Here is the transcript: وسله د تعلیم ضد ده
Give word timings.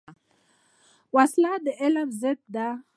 وسله 1.15 1.53
د 1.65 1.67
تعلیم 1.79 2.09
ضد 2.21 2.39
ده 2.55 2.67